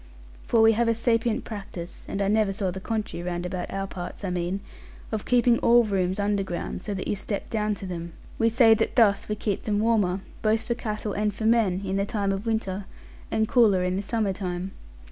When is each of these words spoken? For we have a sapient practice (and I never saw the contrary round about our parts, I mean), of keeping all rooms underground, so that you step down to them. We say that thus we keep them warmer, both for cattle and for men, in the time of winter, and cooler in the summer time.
For 0.47 0.61
we 0.63 0.71
have 0.71 0.87
a 0.87 0.95
sapient 0.95 1.43
practice 1.45 2.07
(and 2.09 2.23
I 2.23 2.27
never 2.27 2.51
saw 2.51 2.71
the 2.71 2.79
contrary 2.81 3.23
round 3.23 3.45
about 3.45 3.69
our 3.69 3.85
parts, 3.85 4.23
I 4.23 4.31
mean), 4.31 4.61
of 5.11 5.25
keeping 5.25 5.59
all 5.59 5.83
rooms 5.83 6.19
underground, 6.19 6.81
so 6.81 6.95
that 6.95 7.07
you 7.07 7.15
step 7.15 7.51
down 7.51 7.75
to 7.75 7.85
them. 7.85 8.13
We 8.39 8.49
say 8.49 8.73
that 8.73 8.95
thus 8.95 9.29
we 9.29 9.35
keep 9.35 9.61
them 9.61 9.77
warmer, 9.77 10.21
both 10.41 10.63
for 10.63 10.73
cattle 10.73 11.13
and 11.13 11.31
for 11.31 11.45
men, 11.45 11.83
in 11.85 11.97
the 11.97 12.05
time 12.07 12.31
of 12.31 12.47
winter, 12.47 12.85
and 13.29 13.47
cooler 13.47 13.83
in 13.83 13.95
the 13.95 14.01
summer 14.01 14.33
time. 14.33 14.71